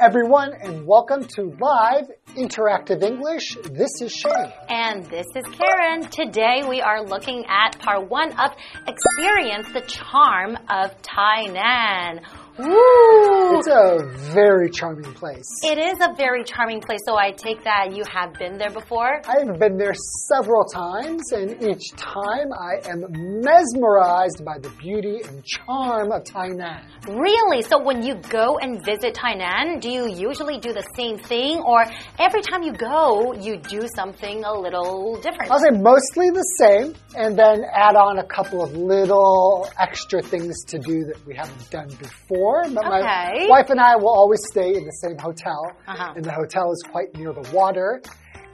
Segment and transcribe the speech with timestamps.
[0.00, 3.54] everyone, and welcome to Live Interactive English.
[3.64, 4.50] This is Shane.
[4.66, 6.08] And this is Karen.
[6.08, 8.50] Today we are looking at part one of
[8.88, 12.24] Experience the Charm of Tainan.
[12.60, 13.58] Woo!
[13.58, 15.48] It's a very charming place.
[15.62, 19.22] It is a very charming place, so I take that you have been there before.
[19.26, 19.94] I've been there
[20.28, 23.04] several times, and each time I am
[23.40, 26.82] mesmerized by the beauty and charm of Tainan.
[27.08, 27.62] Really?
[27.62, 31.84] So when you go and visit Tainan, do you usually do the same thing, or
[32.18, 35.50] every time you go, you do something a little different?
[35.50, 40.64] I'll say mostly the same, and then add on a couple of little extra things
[40.64, 42.49] to do that we haven't done before.
[42.74, 43.00] But my
[43.48, 46.12] wife and I will always stay in the same hotel, Uh-huh.
[46.16, 48.02] and the hotel is quite near the water.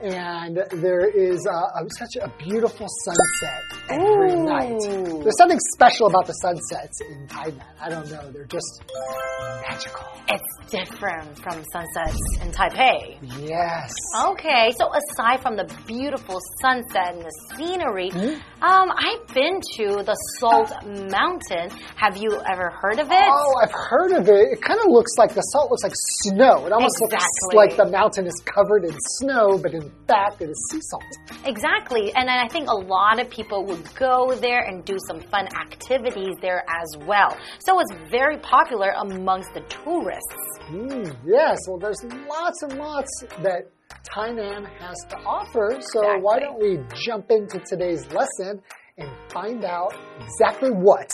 [0.03, 4.45] And there is uh, a, such a beautiful sunset every Ooh.
[4.45, 5.23] night.
[5.23, 7.63] There's something special about the sunsets in Tainan.
[7.81, 8.83] I don't know, they're just
[9.63, 10.07] magical.
[10.29, 13.19] It's different from sunsets in Taipei.
[13.49, 13.93] Yes.
[14.33, 18.41] Okay, so aside from the beautiful sunset and the scenery, Hmm?
[18.63, 21.71] um, I've been to the Salt Mountain.
[21.97, 23.25] Have you ever heard of it?
[23.29, 24.49] Oh, I've heard of it.
[24.53, 25.95] It kind of looks like the salt looks like
[26.25, 26.67] snow.
[26.67, 27.19] It almost Exactly.
[27.55, 29.86] looks like the mountain is covered in snow, but in
[30.41, 31.03] it is sea salt.
[31.45, 35.49] Exactly, and I think a lot of people would go there and do some fun
[35.57, 37.37] activities there as well.
[37.61, 40.35] So it's very popular amongst the tourists.
[40.71, 43.71] Mm, yes, well, there's lots and lots that
[44.15, 45.79] Tainan has to offer.
[45.81, 48.63] So why don't we jump into today's lesson
[48.99, 51.11] and find out exactly what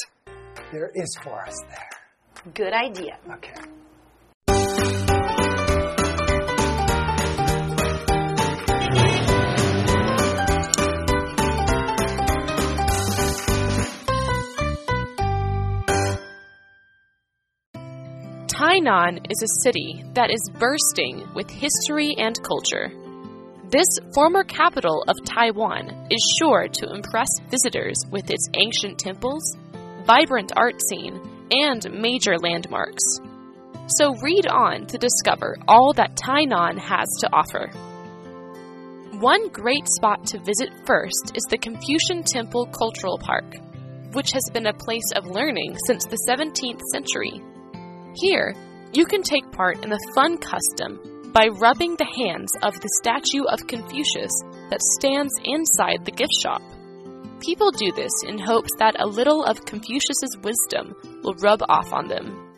[0.73, 2.53] there is for us there?
[2.55, 3.19] Good idea.
[3.35, 3.55] Okay.
[18.73, 22.91] Tainan is a city that is bursting with history and culture.
[23.69, 29.43] This former capital of Taiwan is sure to impress visitors with its ancient temples,
[30.07, 33.03] vibrant art scene, and major landmarks.
[33.89, 37.69] So read on to discover all that Tainan has to offer.
[39.19, 43.55] One great spot to visit first is the Confucian Temple Cultural Park,
[44.13, 47.43] which has been a place of learning since the 17th century.
[48.15, 48.55] Here,
[48.93, 53.45] you can take part in the fun custom by rubbing the hands of the statue
[53.45, 54.33] of Confucius
[54.69, 56.61] that stands inside the gift shop.
[57.41, 62.09] People do this in hopes that a little of Confucius's wisdom will rub off on
[62.09, 62.53] them.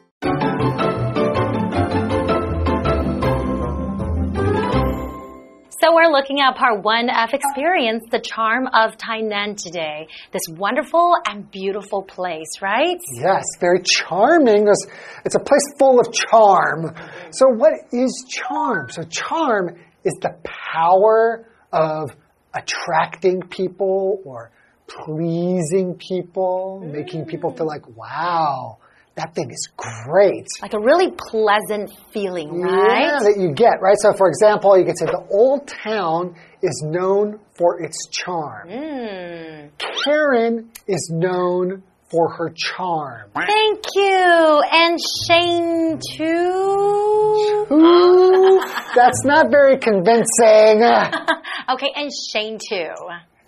[5.95, 10.09] We're looking at part one of Experience the Charm of Tainan today.
[10.33, 12.99] This wonderful and beautiful place, right?
[13.15, 14.67] Yes, very charming.
[14.67, 14.87] It's,
[15.25, 16.95] it's a place full of charm.
[17.31, 18.91] So, what is charm?
[18.91, 22.11] So, charm is the power of
[22.53, 24.51] attracting people or
[24.89, 28.79] pleasing people, making people feel like, wow,
[29.17, 30.47] that thing is great.
[30.61, 33.05] Like a really pleasant feeling, right?
[33.05, 33.97] Yeah, that you get, right?
[34.01, 38.69] So, for example, you could say the old town is known for its charm.
[38.69, 39.71] Mm.
[40.05, 43.31] Karen is known for her charm.
[43.35, 44.63] Thank you.
[44.73, 47.67] And Shane too.
[47.73, 48.61] Ooh,
[48.95, 50.83] that's not very convincing.
[51.67, 52.93] Okay, and Shane too.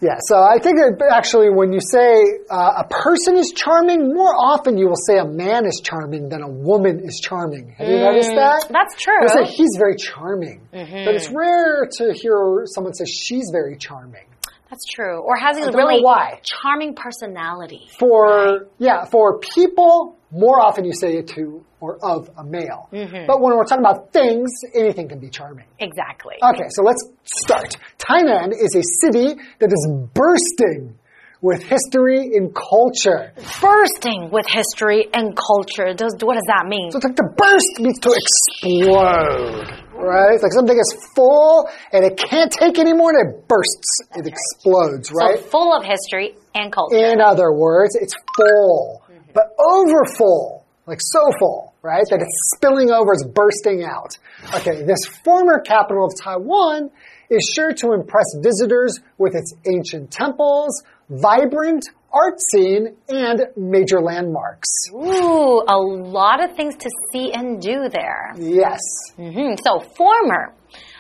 [0.01, 4.35] Yeah, so I think that actually when you say uh, a person is charming, more
[4.37, 7.75] often you will say a man is charming than a woman is charming.
[7.79, 8.67] Have you noticed that?
[8.69, 9.27] That's true.
[9.29, 10.69] Say he's very charming.
[10.71, 14.27] But it's rare to hear someone say she's very charming.
[14.69, 15.21] That's true.
[15.21, 16.41] Or has a really why.
[16.43, 17.89] charming personality.
[17.99, 22.89] For, yeah, for people, more often you say it to or of a male.
[22.93, 23.27] Mm-hmm.
[23.27, 25.67] But when we're talking about things, anything can be charming.
[25.79, 26.35] Exactly.
[26.43, 27.77] Okay, so let's start.
[27.99, 30.99] Tainan is a city that is bursting
[31.43, 33.33] with history and culture.
[33.61, 35.95] Bursting with history and culture.
[35.95, 36.91] Does, what does that mean?
[36.91, 40.35] So it's like to burst means to explode, right?
[40.35, 44.01] It's like something is full and it can't take anymore and it bursts.
[44.17, 45.39] It explodes, right?
[45.39, 46.97] So full of history and culture.
[46.97, 49.05] In other words, it's full,
[49.37, 52.05] but over full, like so full, right?
[52.09, 54.17] That it's spilling over, it's bursting out.
[54.55, 56.91] Okay, this former capital of Taiwan
[57.29, 64.69] is sure to impress visitors with its ancient temples, vibrant art scene, and major landmarks.
[64.95, 68.33] Ooh, a lot of things to see and do there.
[68.39, 68.81] Yes.
[69.17, 70.55] hmm So, former.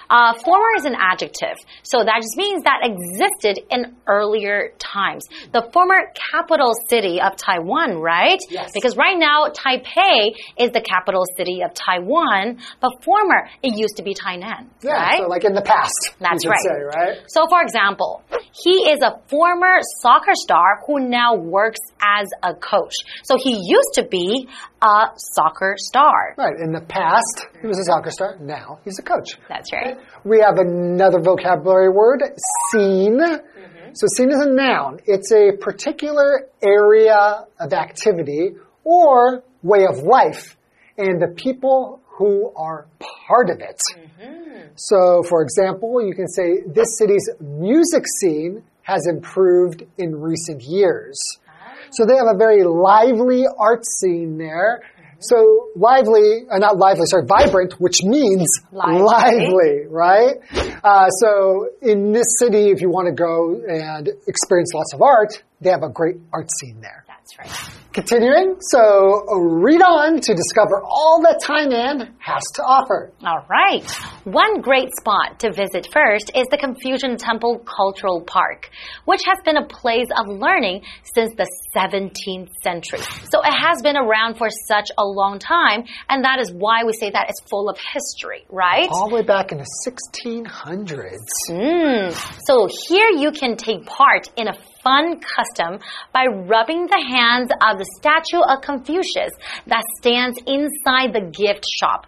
[0.08, 5.24] Uh, former is an adjective, so that just means that existed in earlier times.
[5.52, 8.38] The former capital city of Taiwan, right?
[8.50, 8.70] Yes.
[8.74, 14.02] Because right now Taipei is the capital city of Taiwan, but former it used to
[14.02, 15.18] be Tainan, Yeah, right?
[15.18, 15.92] so like in the past.
[16.20, 16.60] That's you right.
[16.60, 17.18] Say, right?
[17.28, 18.22] So, for example,
[18.52, 22.94] he is a former soccer star who now works as a coach.
[23.24, 24.48] So, he used to be
[24.82, 26.34] a soccer star.
[26.36, 26.54] Right.
[26.62, 28.36] In the past, he was a soccer star.
[28.40, 29.38] Now he's a coach.
[29.48, 29.95] That's right.
[30.24, 32.22] We have another vocabulary word,
[32.70, 33.18] scene.
[33.18, 33.90] Mm-hmm.
[33.94, 35.00] So scene is a noun.
[35.06, 38.54] It's a particular area of activity
[38.84, 40.56] or way of life
[40.98, 42.86] and the people who are
[43.28, 43.80] part of it.
[43.94, 44.68] Mm-hmm.
[44.76, 51.18] So, for example, you can say this city's music scene has improved in recent years.
[51.48, 51.74] Ah.
[51.90, 54.82] So they have a very lively art scene there.
[55.20, 59.02] So lively, uh, not lively, sorry, vibrant, which means Lively.
[59.02, 60.36] lively, right?
[60.84, 65.42] Uh, so in this city, if you want to go and experience lots of art,
[65.60, 67.05] they have a great art scene there.
[67.26, 67.82] That's right.
[67.92, 73.10] Continuing, so read on to discover all that Tainan has to offer.
[73.24, 73.90] All right.
[74.24, 78.70] One great spot to visit first is the Confucian Temple Cultural Park,
[79.06, 80.82] which has been a place of learning
[81.14, 83.00] since the 17th century.
[83.32, 86.92] So it has been around for such a long time, and that is why we
[86.92, 88.88] say that it's full of history, right?
[88.90, 91.16] All the way back in the 1600s.
[91.50, 92.12] Mm.
[92.46, 94.54] So here you can take part in a
[94.86, 95.80] fun custom
[96.12, 99.32] by rubbing the hands of the statue of Confucius
[99.66, 102.06] that stands inside the gift shop.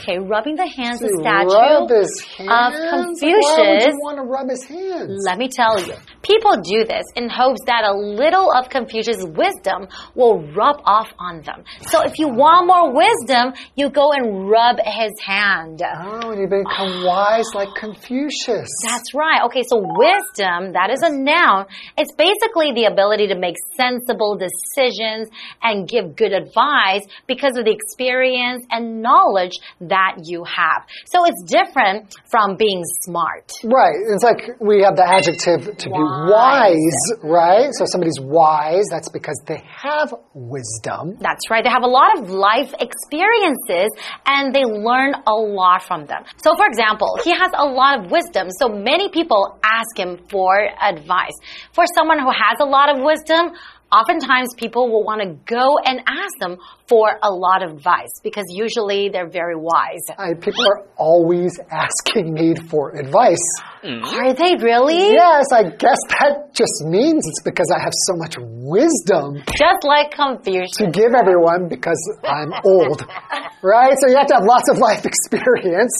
[0.00, 2.08] Okay, rubbing the hands of the statue hands?
[2.40, 3.92] of Why would Confucius.
[3.92, 5.22] you want to rub his hands?
[5.26, 5.94] Let me tell you,
[6.24, 11.42] people do this in hopes that a little of Confucius' wisdom will rub off on
[11.42, 11.64] them.
[11.88, 15.82] So if you want more wisdom, you go and rub his hand.
[15.84, 18.68] Oh, and you become wise like Confucius.
[18.82, 19.42] That's right.
[19.46, 21.66] Okay, so wisdom, that is a noun.
[21.98, 25.28] It's basically the ability to make sensible decisions
[25.62, 30.86] and give good advice because of the experience and knowledge that you have.
[31.06, 33.52] So it's different from being smart.
[33.62, 33.94] Right.
[34.08, 36.76] It's like we have the adjective to be Wise.
[36.76, 37.70] wise, right?
[37.72, 41.16] So somebody's wise, that's because they have wisdom.
[41.20, 41.64] That's right.
[41.64, 43.90] They have a lot of life experiences
[44.26, 46.24] and they learn a lot from them.
[46.36, 50.68] So, for example, he has a lot of wisdom, so many people ask him for
[50.80, 51.34] advice.
[51.72, 53.52] For someone who has a lot of wisdom,
[53.92, 56.56] oftentimes people will want to go and ask them
[56.88, 60.02] for a lot of advice because usually they're very wise.
[60.18, 63.42] I, people are always asking me for advice.
[63.82, 64.04] Mm-hmm.
[64.04, 65.12] Are they really?
[65.12, 70.10] Yes, I guess that just means it's because I have so much wisdom Just like
[70.12, 70.72] Confucius.
[70.78, 73.04] to give everyone because I'm old,
[73.62, 73.94] right?
[74.00, 75.92] So you have to have lots of life experience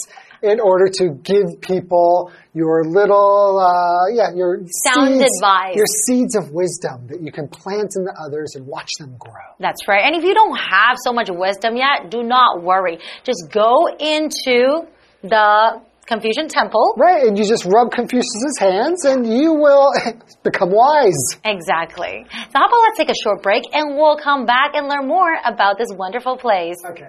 [0.45, 5.75] in order to give people your little, uh, yeah, your Sound seeds, advice.
[5.75, 9.49] your seeds of wisdom that you can plant in the others and watch them grow.
[9.59, 10.05] That's right.
[10.05, 12.99] And if you don't have so much wisdom yet, do not worry.
[13.25, 14.87] Just go into
[15.23, 16.95] the Confucian temple.
[16.99, 19.91] Right, and you just rub Confucius's hands and you will
[20.43, 21.41] become wise.
[21.45, 22.27] Exactly.
[22.31, 25.35] So how about let's take a short break and we'll come back and learn more
[25.47, 26.77] about this wonderful place.
[26.91, 27.09] Okay.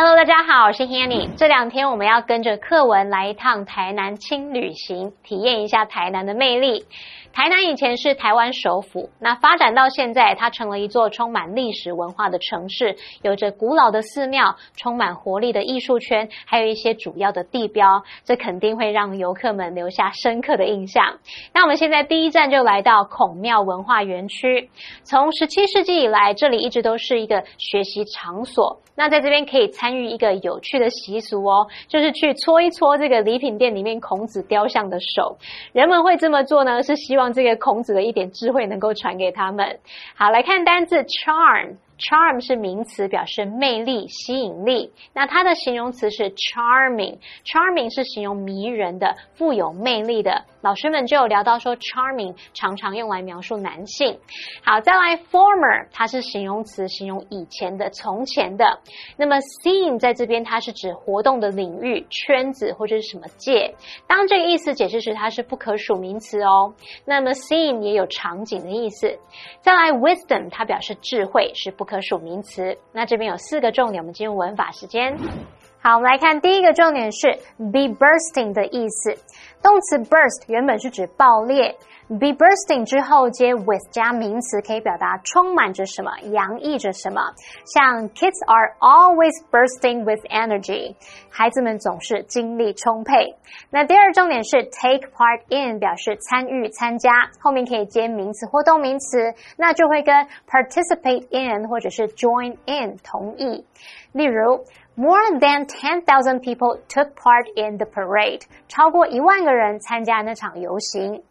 [0.00, 1.28] ，Hello，大家好，我是 Hanny。
[1.36, 6.84] 这两天我们要跟着课文来一趟台南轻旅行，体验一下台南的魅力。
[7.38, 21.20] 台南以前是台湾首府，那发展到现在，它成了一座充满历史文化的城市，有着古老的寺庙，充满活力的艺术圈，还有一些主要的地标，这肯定会让游客们留下深刻的印象。
[21.54, 24.68] 那我们现在第一站就来到孔庙文化园区，
[25.04, 28.80] 从十七世纪以来，这里一直都是一个学习场所。
[28.96, 35.38] 那在这边可以参与一个有趣的习俗哦，就是去搓一搓这个礼品店里面孔子雕像的手。
[35.72, 39.78] 人们会这么做呢，是希望这个孔子的一点智慧能够传给他们。
[40.14, 41.76] 好，来看单字 charm。
[41.98, 44.92] Charm 是名词，表示魅力、吸引力。
[45.12, 47.18] 那它的形容词是 charming。
[47.44, 50.44] Charming 是形容迷人的、富有魅力的。
[50.60, 54.18] 老师们就有聊到说，charming 常常用来描述男性。
[54.62, 58.80] 好，再来 former，它是形容词，形容以前的、从前的。
[59.16, 63.74] 那么 scene 在这边它是指活动的领域、圈子或者是什么界。
[64.06, 66.74] 当这个意思解释时，它是不可数名词哦。
[67.04, 69.18] 那么 scene 也有场景的意思。
[69.60, 72.76] 再来 wisdom，它表示智慧，是不可数名词。
[72.92, 75.16] 那这边有四个重点，我们进入文法时间。
[75.80, 79.16] 好，我们来看第一个重点是 be bursting 的意思。
[79.62, 81.76] 动词 burst 原本是指爆裂
[82.08, 87.22] ，be bursting 之后接 with 加名词，可以表达充满着什么，洋溢着什么。
[87.64, 90.96] 像 kids are always bursting with energy，
[91.30, 93.36] 孩子们总是精力充沛。
[93.70, 103.64] 那第二重点是 take part in，表示参与、参加，后面可以接名词或动名词，那就会跟 participate in 或者是 join in 同义。
[104.12, 104.64] 例如。
[104.97, 108.41] More than 10,000 people took part in the parade.
[108.67, 111.23] 超过一万个人参加那场游行。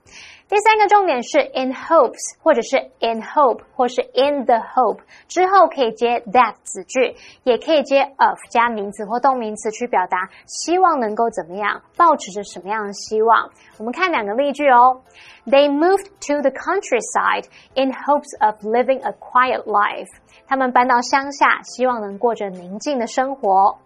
[0.48, 13.48] 第三个重点是 in hopes，或者是 in hope，或是 in the hope 之后可以接 that 子句，也可以接 of 加名词或动名词去表达希望能够怎么样，抱持着什么样的希望。
[13.78, 15.00] 我们看两个例句哦。
[15.46, 20.08] They moved to the countryside in hopes of living a quiet life.
[20.46, 23.78] 他们搬到乡下，希望能过着宁静的生活。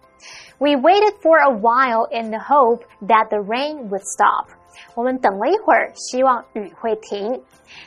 [0.59, 4.47] We waited for a while in the hope that the rain would stop.
[4.94, 7.42] 我们等了一会儿，希望雨会停。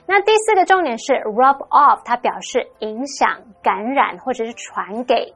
[0.07, 5.33] 那第四个重点是 rub off，它表示影响、感染或者是传给。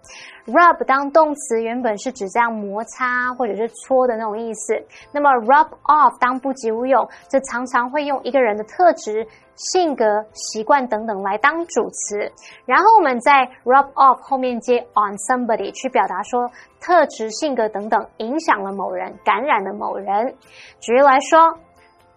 [0.49, 4.73] Rub 当动词原本是指这样摩擦或者是搓的那种意思，
[5.11, 12.31] 那么 rub off 当不及物用，则常常会用一个人的特质、性格、习惯等等来当主词，
[12.65, 16.49] 然后我们在 rub off 后面接 on somebody 去表达说
[16.81, 20.35] 特质、性格等等影响了某人、感染了某人。
[20.79, 21.57] 举例来说。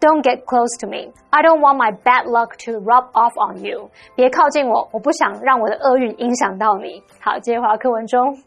[0.02, 1.12] Don't get close to me.
[1.32, 3.90] I don't want my bad luck to rub off on you.
[4.16, 7.02] 别靠近我，我不想让我的厄运影响到你。
[7.20, 8.38] 好，接回到课文中。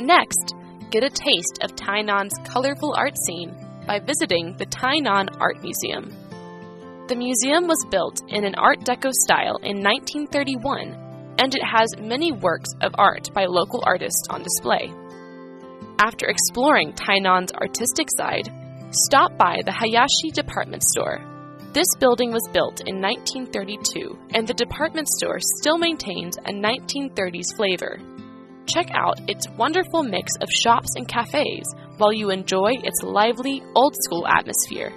[0.00, 0.54] Next,
[0.90, 3.52] get a taste of Tainan's colorful art scene
[3.86, 6.12] by visiting the Tainan Art Museum.
[7.13, 12.31] The museum was built in an Art Deco style in 1931, and it has many
[12.31, 14.91] works of art by local artists on display.
[15.99, 18.49] After exploring Tainan's artistic side,
[18.89, 21.21] stop by the Hayashi department store.
[21.71, 27.99] This building was built in 1932, and the department store still maintains a 1930s flavor.
[28.65, 33.93] Check out its wonderful mix of shops and cafes while you enjoy its lively, old
[34.01, 34.91] school atmosphere.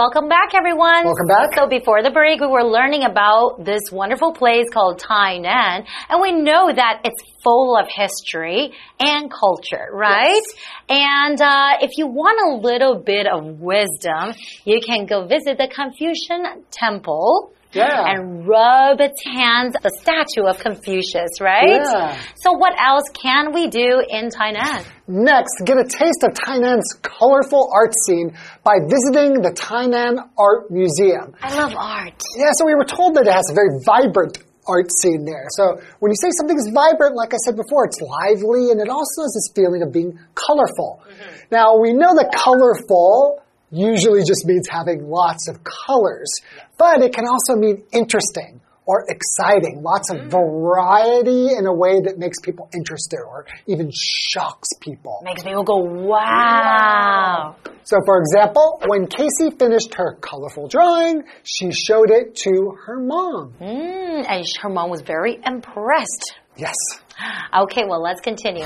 [0.00, 1.04] Welcome back, everyone.
[1.04, 1.50] Welcome back.
[1.54, 6.32] So before the break, we were learning about this wonderful place called Tainan, and we
[6.32, 10.40] know that it's full of history and culture, right?
[10.40, 10.54] Yes.
[10.88, 14.32] And uh, if you want a little bit of wisdom,
[14.64, 18.12] you can go visit the Confucian Temple yeah.
[18.12, 21.80] and rub its hands the statue of Confucius, right?
[21.82, 22.20] Yeah.
[22.36, 24.84] So what else can we do in Tainan?
[25.06, 31.34] Next, get a taste of Tainan's colorful art scene by visiting the Tainan Art Museum.
[31.42, 32.20] I love art.
[32.36, 35.46] Yeah, so we were told that it has a very vibrant art scene there.
[35.50, 38.88] So when you say something is vibrant, like I said before, it's lively and it
[38.88, 41.02] also has this feeling of being colorful.
[41.02, 41.32] Mm -hmm.
[41.50, 46.30] Now we know that colorful usually just means having lots of colors,
[46.76, 48.60] but it can also mean interesting
[48.90, 50.30] or exciting, lots of mm.
[50.30, 55.20] variety in a way that makes people interested or even shocks people.
[55.22, 57.54] Makes people go, wow.
[57.84, 63.54] So, for example, when Casey finished her colorful drawing, she showed it to her mom.
[63.60, 66.34] Mm, and her mom was very impressed.
[66.56, 66.74] Yes.
[67.52, 68.64] Okay, well, let's continue.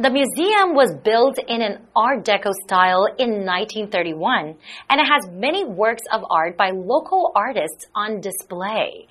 [0.00, 4.56] The museum was built in an Art Deco style in 1931,
[4.88, 9.08] and it has many works of art by local artists on display.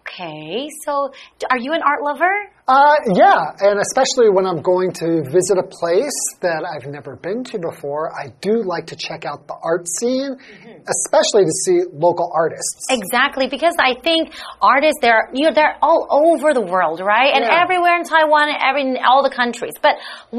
[0.00, 1.12] Okay, so
[1.48, 2.34] are you an art lover?
[2.66, 7.44] Uh, yeah, and especially when I'm going to visit a place that I've never been
[7.52, 10.80] to before, I do like to check out the art scene, mm -hmm.
[10.96, 12.88] especially to see local artists.
[12.88, 14.32] Exactly, because I think
[14.74, 17.30] artists they're you know they're all over the world, right?
[17.36, 17.62] And yeah.
[17.62, 19.76] everywhere in Taiwan, every in all the countries.
[19.86, 19.94] But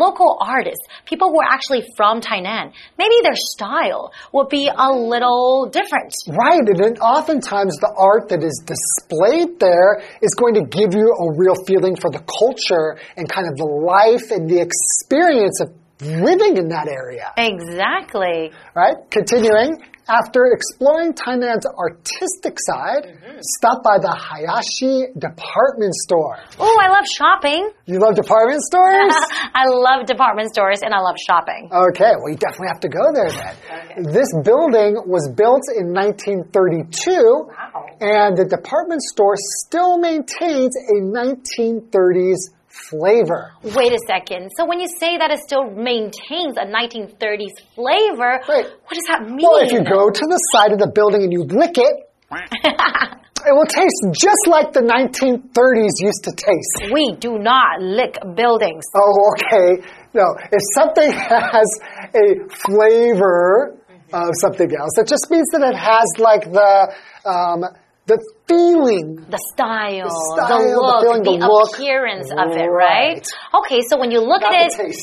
[0.05, 2.65] local artists, people who are actually from Tainan,
[3.01, 4.03] maybe their style
[4.33, 5.45] will be a little
[5.79, 6.11] different.
[6.45, 9.91] Right, and then oftentimes the art that is displayed there
[10.25, 13.67] is going to give you a real feeling for the culture and kind of the
[13.67, 15.69] life and the experience of
[16.01, 17.31] living in that area.
[17.37, 18.51] Exactly.
[18.75, 18.95] Right?
[19.09, 23.39] Continuing, after exploring Tainan's artistic side, mm -hmm.
[23.57, 24.95] stop by the Hayashi
[25.27, 26.37] department store.
[26.65, 27.61] Oh, I love shopping.
[27.91, 29.15] You love department stores?
[29.61, 31.61] I love department stores and I love shopping.
[31.87, 33.55] Okay, well, you definitely have to go there then.
[33.55, 34.13] Okay.
[34.17, 37.25] This building was built in 1932.
[37.59, 42.51] Wow And the department store still maintains a 1930s
[42.89, 43.51] flavor.
[43.63, 44.51] Wait a second.
[44.57, 49.39] So when you say that it still maintains a 1930s flavor, what does that mean?
[49.41, 53.53] Well, if you go to the side of the building and you lick it, it
[53.53, 56.91] will taste just like the 1930s used to taste.
[56.91, 58.83] we do not lick buildings.
[58.95, 59.81] Oh, okay.
[60.13, 61.69] No, if something has
[62.13, 63.77] a flavor
[64.13, 66.93] of something else, it just means that it has like the
[67.29, 67.63] um,
[68.05, 69.25] the feeling.
[69.29, 71.73] The style, The style, the look, feeling, the look.
[71.73, 73.17] appearance of it, right?
[73.17, 73.27] Right.
[73.65, 74.95] Okay, so when you look Not at it,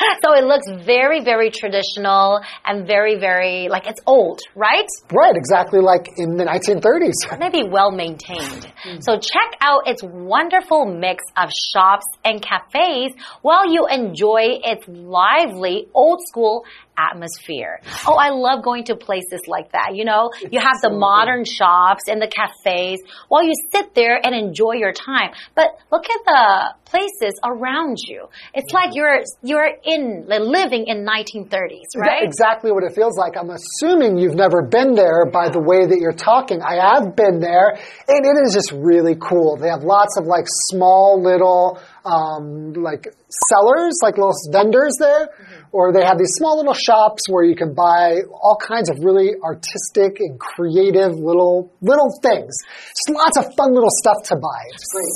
[0.24, 4.88] so it looks very, very traditional and very, very like it's old, right?
[5.12, 7.38] Right, exactly like in the 1930s.
[7.38, 8.66] Maybe well maintained.
[8.84, 8.98] Mm.
[9.02, 15.86] So check out its wonderful mix of shops and cafes while you enjoy its lively
[15.94, 16.64] old school
[17.08, 17.80] atmosphere.
[18.06, 19.94] Oh, I love going to places like that.
[19.94, 24.34] You know, you have the modern shops and the cafes while you sit there and
[24.34, 25.30] enjoy your time.
[25.54, 28.26] But look at the places around you.
[28.54, 31.48] It's like you're you're in living in 1930s,
[31.94, 32.22] That's right?
[32.22, 33.36] exactly what it feels like.
[33.36, 36.60] I'm assuming you've never been there by the way that you're talking.
[36.62, 37.78] I have been there,
[38.08, 39.56] and it is just really cool.
[39.56, 43.06] They have lots of like small little um, like
[43.48, 45.28] sellers, like little vendors there,
[45.72, 49.30] or they have these small little shops where you can buy all kinds of really
[49.44, 52.54] artistic and creative little little things.
[52.90, 54.62] Just lots of fun little stuff to buy.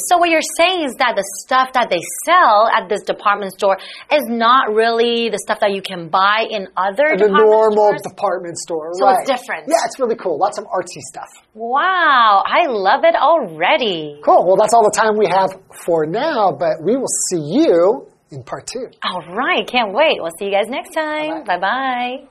[0.08, 3.78] So what you're saying is that the stuff that they sell at this department store
[4.12, 8.02] is not really the stuff that you can buy in other The normal stores?
[8.02, 9.16] department store, So right?
[9.20, 9.66] it's different.
[9.68, 10.38] Yeah, it's really cool.
[10.38, 11.28] Lots of artsy stuff.
[11.54, 14.20] Wow, I love it already.
[14.24, 14.46] Cool.
[14.46, 15.50] Well, that's all the time we have
[15.84, 18.88] for now, but we will see you in part two.
[19.02, 20.16] All right, can't wait.
[20.20, 21.44] We'll see you guys next time.
[21.44, 22.26] Bye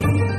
[0.00, 0.37] bye.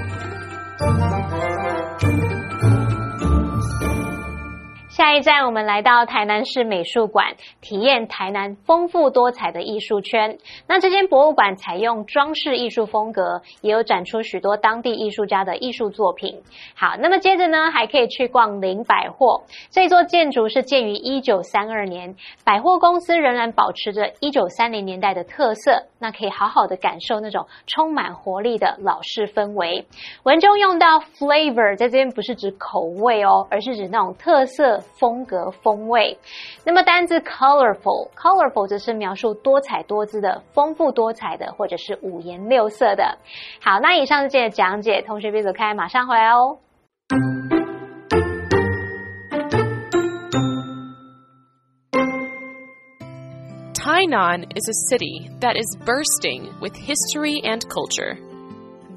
[5.00, 10.38] 下一站，我们来到台南市美术馆，体验台南丰富多彩的艺术圈。
[10.68, 16.42] 那这间博物馆采用装饰艺术风格，也有展出许多当地艺术家的艺术作品。
[16.76, 19.42] 好，那么接着呢，还可以去逛林百货。
[19.70, 29.88] 这座建筑是建于一九三二年，百货公司仍然保持着一九三零年代的特色，那可以好好的感受那种充满活力的老式氛围。
[30.24, 36.18] 文中用到 flavor，在这边不是指口味哦，而是指那种特色、风格、风味。
[36.66, 43.18] 那么单字 colorful，colorful 则是描述多彩多姿的、丰富多彩的，或者是五颜六色的。
[43.62, 46.60] 好，那以上是今天的讲解，同学别走开，马上回来哦。
[53.74, 58.18] Tainan is a city that is bursting with history and culture.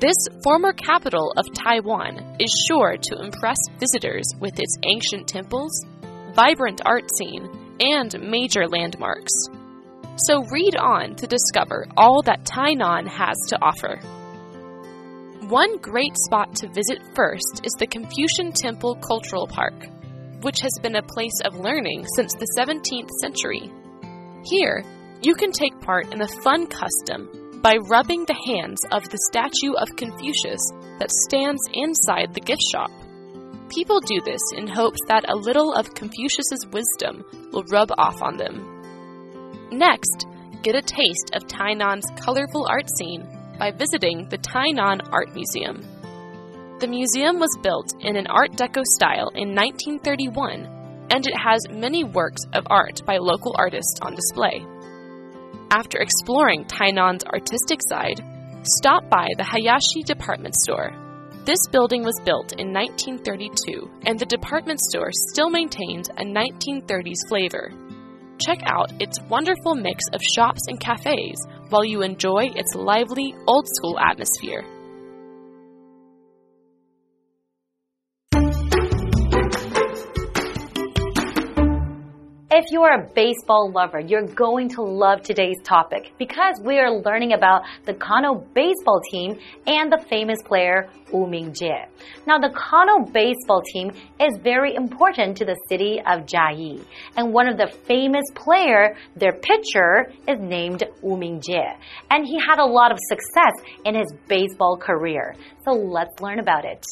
[0.02, 5.70] This former capital of Taiwan is sure to impress visitors with its ancient temples,
[6.34, 9.30] vibrant art scene, and major landmarks.
[10.26, 14.00] So read on to discover all that Tainan has to offer.
[15.46, 19.86] One great spot to visit first is the Confucian Temple Cultural Park,
[20.40, 23.70] which has been a place of learning since the 17th century.
[24.46, 24.82] Here,
[25.22, 29.72] you can take part in a fun custom by rubbing the hands of the statue
[29.74, 30.60] of Confucius
[30.98, 32.90] that stands inside the gift shop.
[33.68, 38.36] People do this in hopes that a little of Confucius's wisdom will rub off on
[38.36, 38.66] them.
[39.70, 40.26] Next,
[40.62, 43.26] get a taste of Tainan's colorful art scene
[43.58, 45.80] by visiting the Tainan Art Museum.
[46.80, 52.02] The museum was built in an Art Deco style in 1931 and it has many
[52.02, 54.66] works of art by local artists on display.
[55.74, 58.20] After exploring Tainan's artistic side,
[58.62, 60.92] stop by the Hayashi department store.
[61.46, 67.72] This building was built in 1932, and the department store still maintains a 1930s flavor.
[68.44, 71.38] Check out its wonderful mix of shops and cafes
[71.70, 74.66] while you enjoy its lively, old school atmosphere.
[82.54, 87.00] If you are a baseball lover, you're going to love today's topic because we are
[87.00, 91.86] learning about the Kano baseball team and the famous player Wu Mingjie.
[92.26, 96.84] Now, the Kano baseball team is very important to the city of Jiayi,
[97.16, 101.74] and one of the famous player, their pitcher, is named Wu Mingjie,
[102.10, 103.54] and he had a lot of success
[103.86, 105.34] in his baseball career.
[105.64, 106.84] So let's learn about it.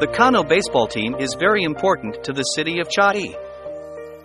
[0.00, 3.34] The Kano baseball team is very important to the city of Chiayi.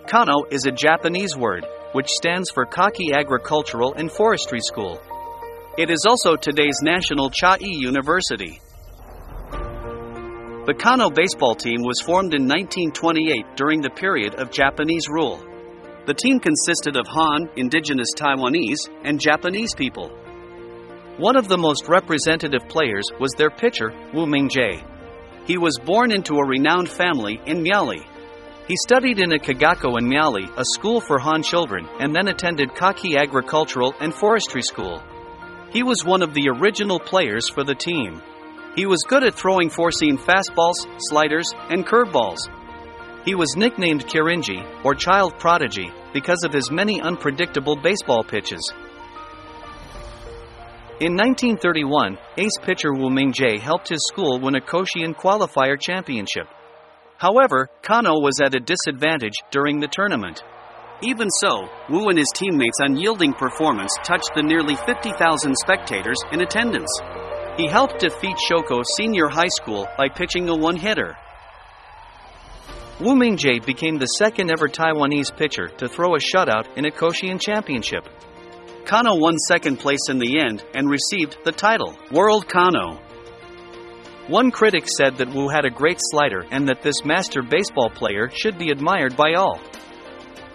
[0.06, 4.98] Kano is a Japanese word, which stands for Kaki Agricultural and Forestry School.
[5.76, 8.58] It is also today's national Chiayi University.
[9.50, 15.44] The Kano baseball team was formed in 1928 during the period of Japanese rule.
[16.06, 20.08] The team consisted of Han, indigenous Taiwanese, and Japanese people.
[21.18, 24.95] One of the most representative players was their pitcher, Wu Mingjae.
[25.46, 28.04] He was born into a renowned family in Miaoli.
[28.66, 32.74] He studied in a Kagako in Miaoli, a school for Han children, and then attended
[32.74, 35.00] Kaki Agricultural and Forestry School.
[35.70, 38.20] He was one of the original players for the team.
[38.74, 42.38] He was good at throwing four fastballs, sliders, and curveballs.
[43.24, 48.72] He was nicknamed Kirinji, or child prodigy, because of his many unpredictable baseball pitches.
[50.98, 56.48] In 1931, ace pitcher Wu Mingjae helped his school win a Koshien qualifier championship.
[57.18, 60.42] However, Kano was at a disadvantage during the tournament.
[61.02, 66.88] Even so, Wu and his teammates' unyielding performance touched the nearly 50,000 spectators in attendance.
[67.58, 71.14] He helped defeat Shoko Senior High School by pitching a one hitter.
[73.00, 77.38] Wu Mingjae became the second ever Taiwanese pitcher to throw a shutout in a Koshien
[77.38, 78.08] championship.
[78.86, 83.00] Kano won second place in the end and received the title, World Kano.
[84.28, 88.30] One critic said that Wu had a great slider and that this master baseball player
[88.32, 89.60] should be admired by all.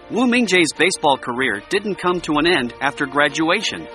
[0.10, 3.86] Wu Mingjae's baseball career didn't come to an end after graduation.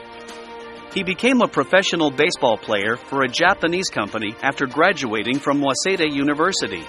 [0.95, 6.85] He became a professional baseball player for a Japanese company after graduating from Waseda University.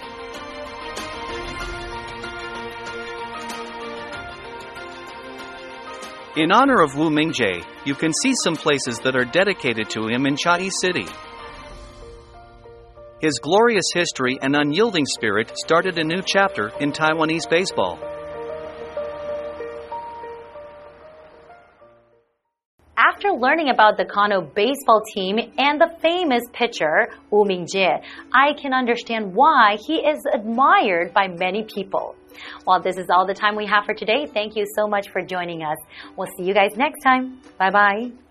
[6.37, 10.27] In honor of Wu Mingjae, you can see some places that are dedicated to him
[10.27, 11.07] in Chiayi City.
[13.19, 17.97] His glorious history and unyielding spirit started a new chapter in Taiwanese baseball.
[23.39, 28.01] Learning about the Kano baseball team and the famous pitcher Wu Mingjae,
[28.33, 32.15] I can understand why he is admired by many people.
[32.65, 34.27] Well, this is all the time we have for today.
[34.31, 35.77] Thank you so much for joining us.
[36.15, 37.41] We'll see you guys next time.
[37.57, 38.26] Bye bye.